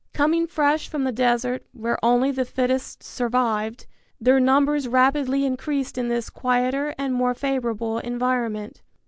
Coming 0.15 0.47
fresh 0.47 0.89
from 0.89 1.03
the 1.03 1.11
desert, 1.11 1.63
where 1.73 2.03
only 2.03 2.31
the 2.31 2.43
fittest 2.43 3.03
survived, 3.03 3.85
their 4.19 4.39
numbers 4.39 4.87
rapidly 4.87 5.45
increased 5.45 5.95
in 5.95 6.07
this 6.07 6.31
quieter 6.31 6.95
and 6.97 7.13
more 7.13 7.35
favorable 7.35 7.99
environment. 7.99 8.81